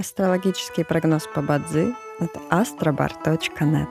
Астрологический 0.00 0.84
прогноз 0.84 1.26
по 1.34 1.42
Бадзи 1.42 1.92
от 2.20 2.36
astrobar.net 2.52 3.88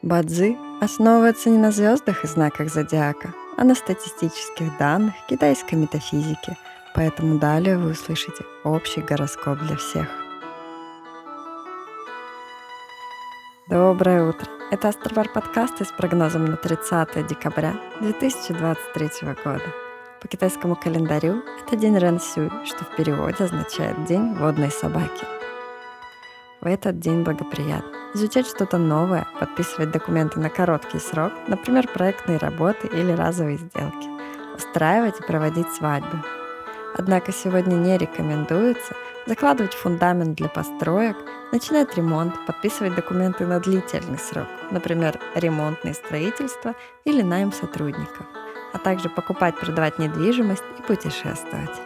Бадзи 0.00 0.56
основывается 0.80 1.50
не 1.50 1.58
на 1.58 1.70
звездах 1.70 2.24
и 2.24 2.26
знаках 2.26 2.70
зодиака, 2.70 3.34
а 3.58 3.64
на 3.64 3.74
статистических 3.74 4.78
данных 4.78 5.12
китайской 5.28 5.74
метафизики, 5.74 6.56
поэтому 6.94 7.38
далее 7.38 7.76
вы 7.76 7.90
услышите 7.90 8.44
общий 8.64 9.02
гороскоп 9.02 9.58
для 9.58 9.76
всех. 9.76 10.08
Доброе 13.68 14.26
утро! 14.26 14.48
Это 14.70 14.88
Астробар 14.88 15.28
подкасты 15.28 15.84
с 15.84 15.92
прогнозом 15.92 16.46
на 16.46 16.56
30 16.56 17.26
декабря 17.26 17.74
2023 18.00 19.34
года. 19.44 19.83
По 20.24 20.28
китайскому 20.28 20.74
календарю 20.74 21.42
это 21.66 21.76
день 21.76 21.98
Рансюй, 21.98 22.50
что 22.64 22.82
в 22.82 22.96
переводе 22.96 23.44
означает 23.44 24.06
«день 24.06 24.32
водной 24.32 24.70
собаки». 24.70 25.26
В 26.62 26.66
этот 26.66 26.98
день 26.98 27.22
благоприятно 27.22 27.92
изучать 28.14 28.46
что-то 28.46 28.78
новое, 28.78 29.28
подписывать 29.38 29.90
документы 29.90 30.40
на 30.40 30.48
короткий 30.48 30.98
срок, 30.98 31.34
например, 31.46 31.86
проектные 31.88 32.38
работы 32.38 32.86
или 32.86 33.12
разовые 33.12 33.58
сделки, 33.58 34.08
устраивать 34.56 35.20
и 35.20 35.24
проводить 35.24 35.70
свадьбы. 35.74 36.22
Однако 36.96 37.30
сегодня 37.30 37.74
не 37.74 37.98
рекомендуется 37.98 38.94
закладывать 39.26 39.74
фундамент 39.74 40.38
для 40.38 40.48
построек, 40.48 41.18
начинать 41.52 41.94
ремонт, 41.98 42.34
подписывать 42.46 42.94
документы 42.94 43.46
на 43.46 43.60
длительный 43.60 44.18
срок, 44.18 44.48
например, 44.70 45.20
ремонтные 45.34 45.92
строительства 45.92 46.74
или 47.04 47.20
найм 47.20 47.52
сотрудников– 47.52 48.24
а 48.74 48.78
также 48.78 49.08
покупать, 49.08 49.58
продавать 49.58 49.98
недвижимость 49.98 50.64
и 50.78 50.82
путешествовать. 50.82 51.80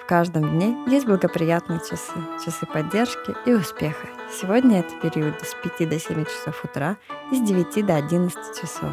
В 0.00 0.06
каждом 0.06 0.48
дне 0.48 0.76
есть 0.86 1.06
благоприятные 1.06 1.80
часы, 1.80 2.14
часы 2.44 2.64
поддержки 2.66 3.34
и 3.44 3.52
успеха. 3.52 4.06
Сегодня 4.32 4.80
это 4.80 4.94
период 4.96 5.34
с 5.42 5.54
5 5.54 5.88
до 5.88 5.98
7 5.98 6.24
часов 6.24 6.64
утра 6.64 6.96
и 7.30 7.36
с 7.36 7.40
9 7.40 7.84
до 7.84 7.96
11 7.96 8.60
часов. 8.60 8.90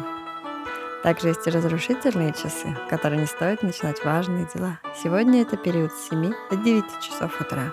Также 1.02 1.28
есть 1.28 1.46
и 1.46 1.50
разрушительные 1.50 2.32
часы, 2.32 2.76
в 2.86 2.88
которые 2.90 3.20
не 3.20 3.26
стоит 3.26 3.62
начинать 3.62 4.04
важные 4.04 4.46
дела. 4.54 4.78
Сегодня 5.02 5.42
это 5.42 5.56
период 5.56 5.92
с 5.92 6.08
7 6.10 6.32
до 6.50 6.56
9 6.56 6.84
часов 7.00 7.40
утра. 7.40 7.72